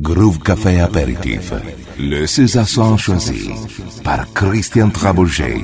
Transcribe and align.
Groove 0.00 0.40
Café 0.40 0.80
Apéritif, 0.80 1.52
le 2.00 2.26
César 2.26 2.66
choisi 2.98 3.50
par 4.02 4.32
Christian 4.32 4.90
Trabouget. 4.90 5.62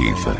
positiva. 0.00 0.39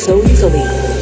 so 0.00 0.22
easily 0.24 0.99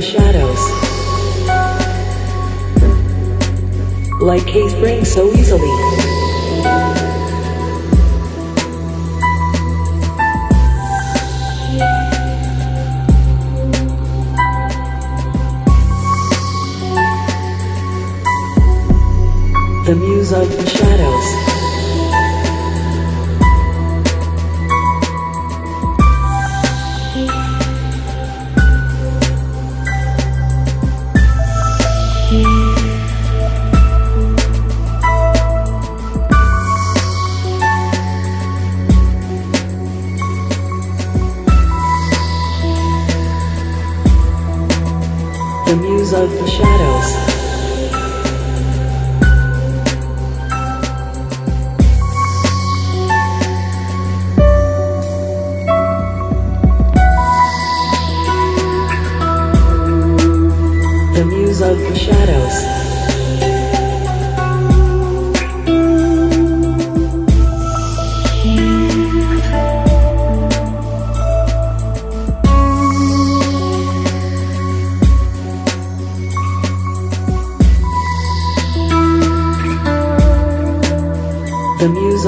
shadow. 0.00 0.47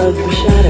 slowed 0.01 0.17
for 0.17 0.33
shadow. 0.33 0.70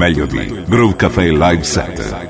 Meglio 0.00 0.24
di 0.24 0.64
Groove 0.66 0.96
Café 0.96 1.28
Live 1.30 1.62
Set. 1.62 2.29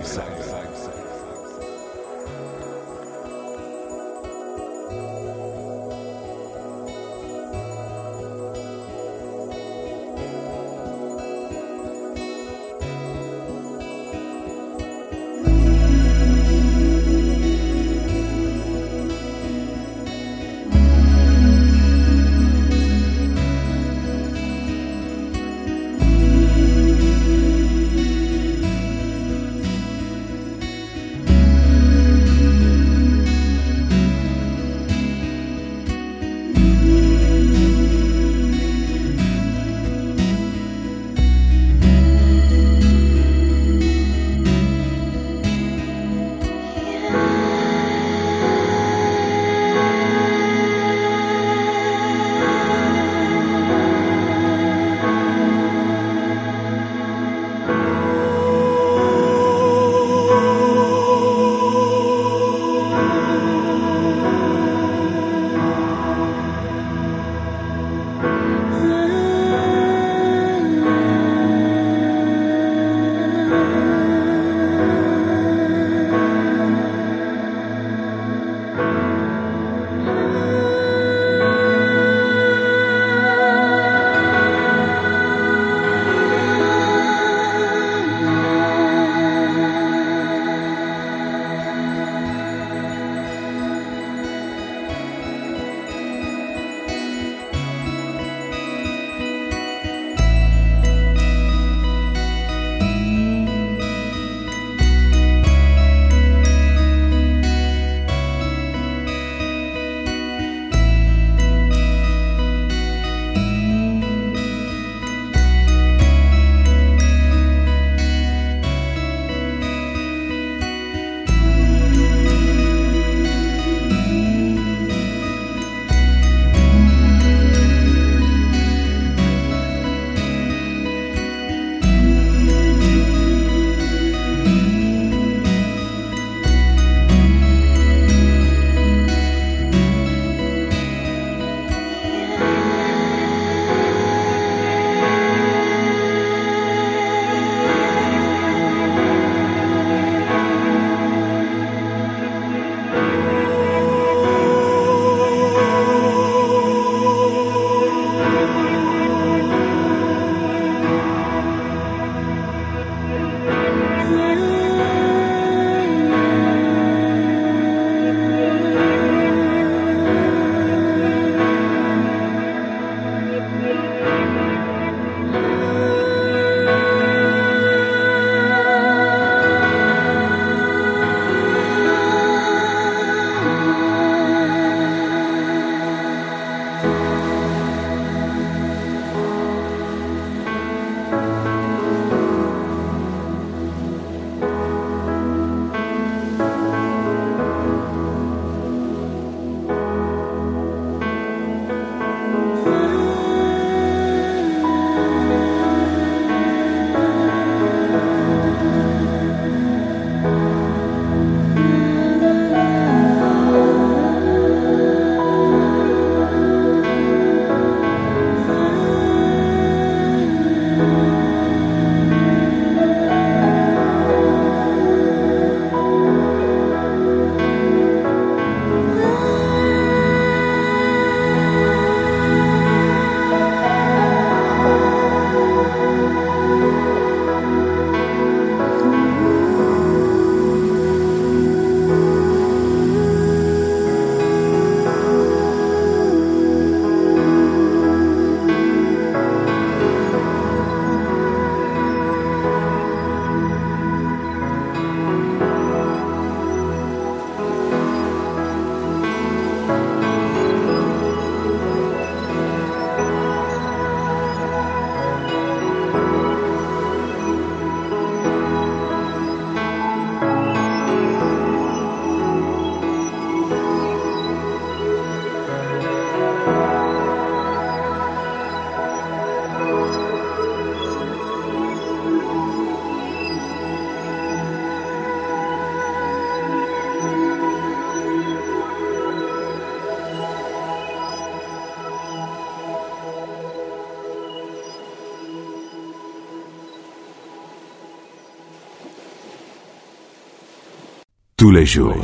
Tous 301.40 301.50
les 301.50 301.64
jours, 301.64 301.96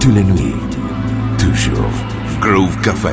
tous 0.00 0.10
les 0.10 0.24
nuits, 0.24 0.56
toujours. 1.38 1.92
Groove 2.40 2.76
Café. 2.80 3.12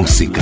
música, 0.00 0.39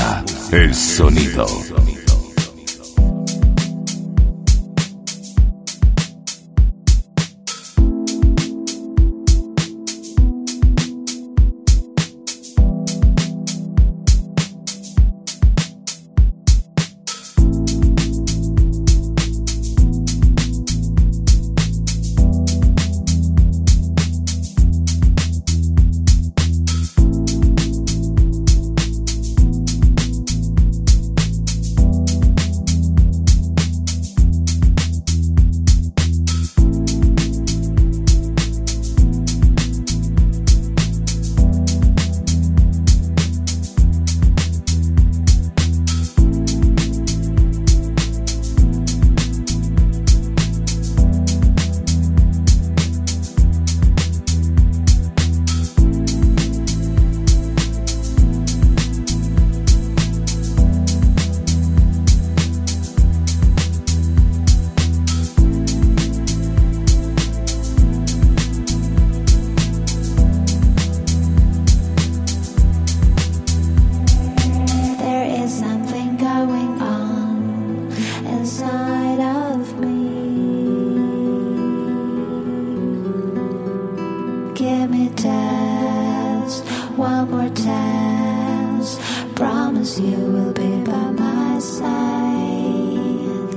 one 86.99 87.31
more 87.31 87.49
chance. 87.51 88.99
Promise 89.37 90.01
you 90.01 90.17
will 90.17 90.53
be 90.53 90.83
by 90.83 91.11
my 91.13 91.59
side. 91.61 93.55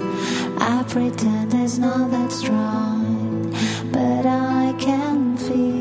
I 0.60 0.86
pretend 0.88 1.52
it's 1.56 1.80
not 1.80 2.12
that 2.12 2.32
strong, 2.32 3.52
but 3.92 4.28
I 4.28 4.76
can 4.78 5.38
feel. 5.38 5.81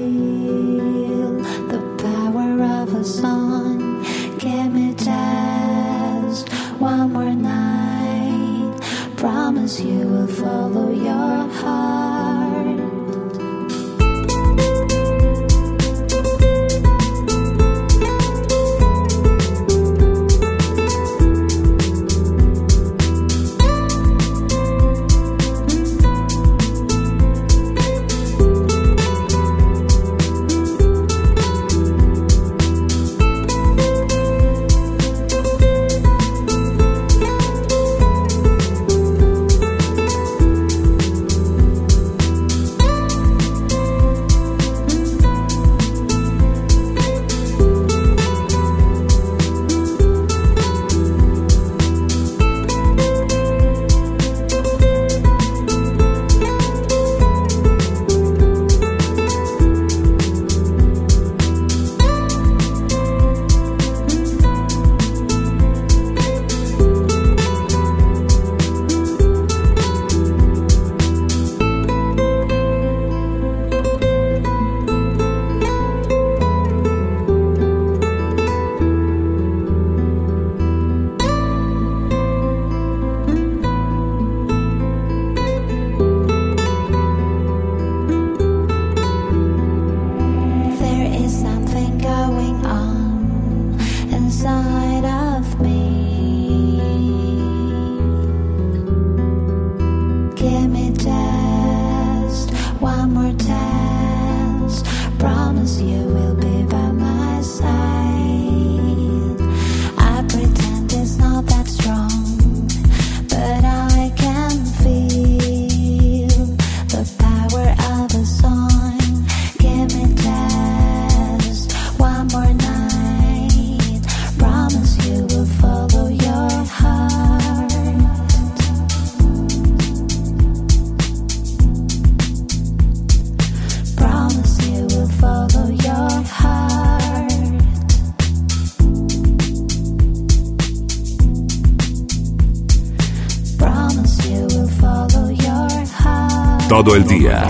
todo 146.84 146.96
el 146.96 147.04
día. 147.04 147.49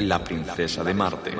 La 0.00 0.22
princesa 0.22 0.84
de 0.84 0.92
Marte. 0.92 1.30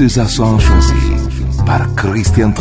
Ces 0.00 0.18
accents 0.18 0.58
choisis 0.58 1.62
par 1.66 1.94
Christian 1.94 2.52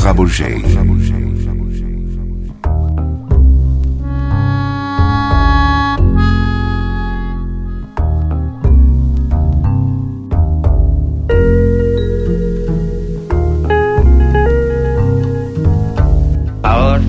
Power, 16.62 17.00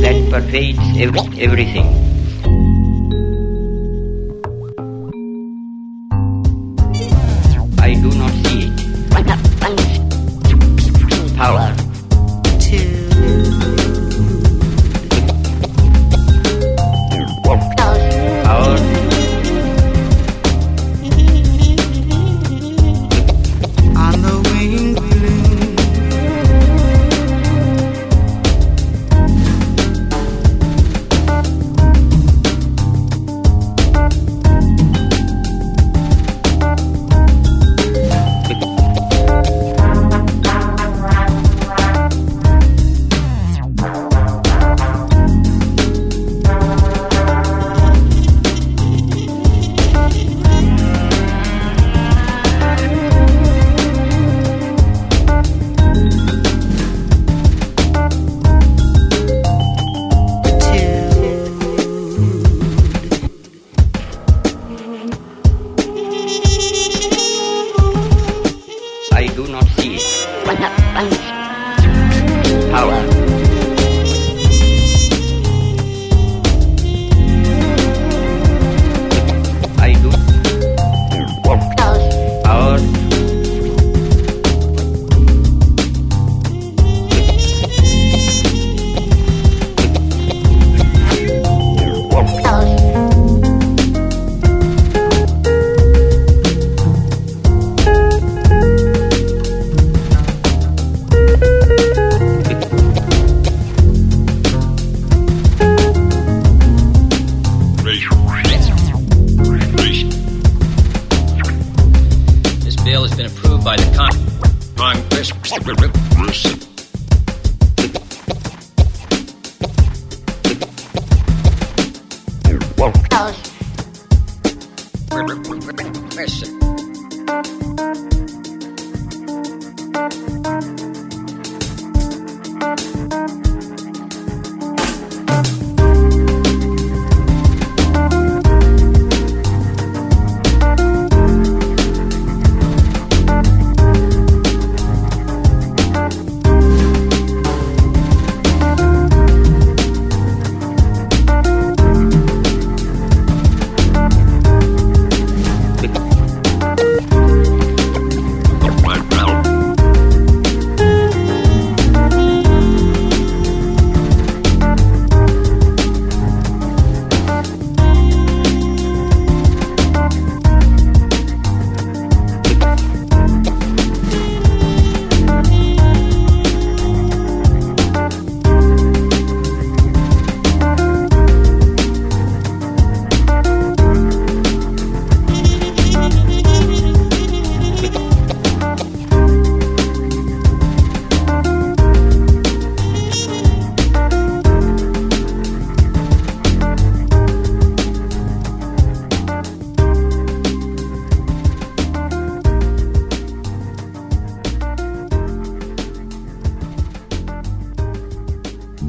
that 0.00 0.28
pervades 0.32 0.80
everything. 1.38 2.05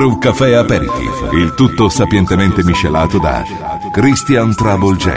Groove 0.00 0.18
Café 0.18 0.54
Aperitif, 0.54 1.30
il 1.32 1.52
tutto 1.52 1.90
sapientemente 1.90 2.64
miscelato 2.64 3.18
da 3.18 3.44
Christian 3.92 4.54
Trouble 4.54 4.96
J. 4.96 5.10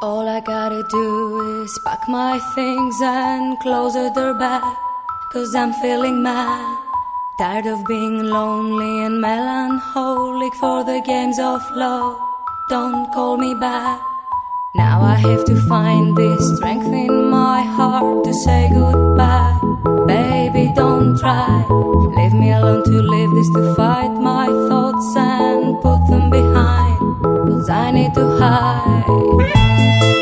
All 0.00 0.26
I 0.26 0.40
gotta 0.40 0.82
do 0.82 1.62
is 1.62 1.80
pack 1.84 2.08
my 2.08 2.40
things 2.56 3.00
and 3.00 3.56
close 3.60 3.92
the 3.92 4.34
back, 4.36 4.64
cause 5.32 5.54
I'm 5.54 5.74
feeling 5.80 6.20
mad. 6.20 6.58
Tired 7.38 7.66
of 7.66 7.84
being 7.84 8.24
lonely 8.24 9.04
and 9.04 9.20
melancholic 9.20 10.52
for 10.56 10.82
the 10.82 11.00
games 11.06 11.38
of 11.38 11.62
love. 11.70 12.16
Don't 12.68 13.12
call 13.12 13.36
me 13.36 13.54
back. 13.54 14.00
Now 14.74 15.02
I 15.02 15.14
have 15.14 15.44
to 15.44 15.54
find 15.68 16.16
this 16.16 16.56
strength 16.56 16.92
in 16.92 17.30
my 17.30 17.62
heart 17.62 18.24
to 18.24 18.34
say 18.34 18.68
goodbye. 18.74 19.95
Baby, 20.06 20.72
don't 20.74 21.18
try. 21.18 21.66
Leave 22.16 22.32
me 22.32 22.52
alone 22.52 22.84
to 22.84 22.90
live 22.90 23.30
this 23.34 23.48
to 23.54 23.74
fight 23.74 24.10
my 24.10 24.46
thoughts 24.68 25.16
and 25.16 25.80
put 25.82 25.98
them 26.08 26.30
behind. 26.30 26.98
Cause 27.22 27.68
I 27.68 27.90
need 27.90 28.14
to 28.14 28.24
hide. 28.38 30.15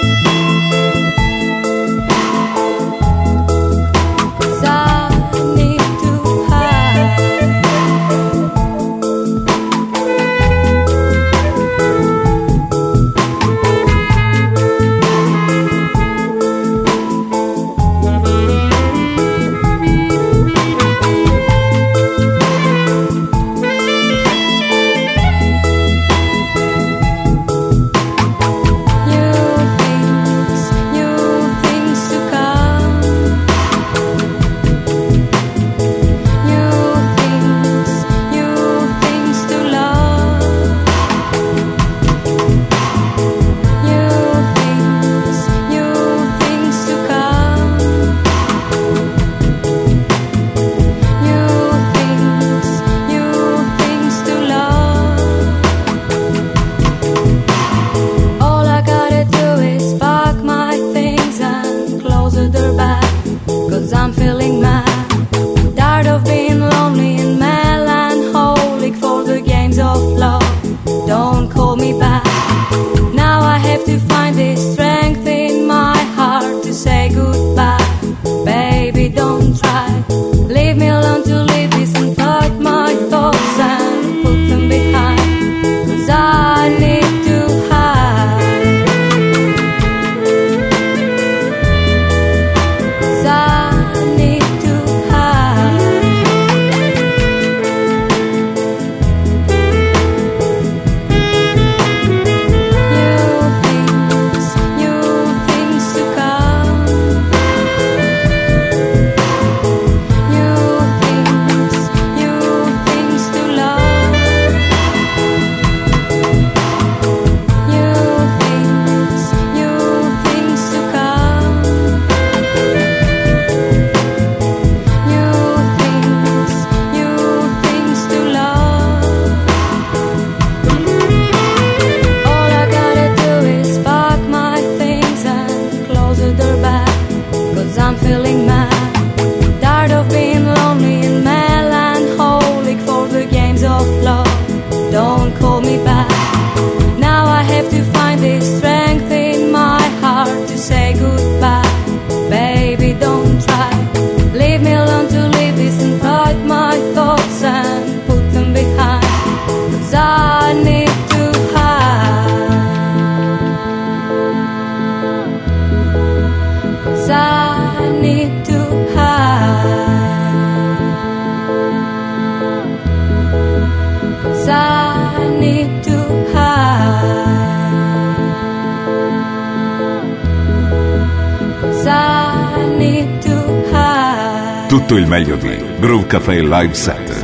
A 186.28 186.40
Live 186.40 186.74
Center. 186.76 187.23